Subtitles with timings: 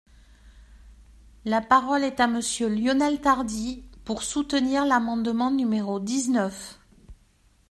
[1.45, 6.79] La parole est à Monsieur Lionel Tardy, pour soutenir l’amendement numéro dix-neuf.